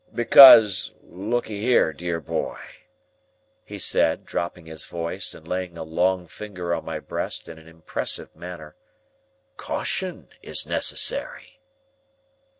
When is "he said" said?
3.63-4.25